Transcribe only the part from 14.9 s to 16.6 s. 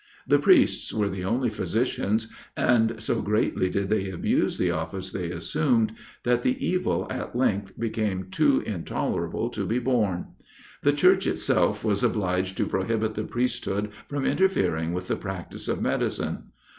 with the practice of medicine.